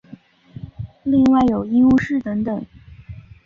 [1.03, 2.65] 另外有医务室等等。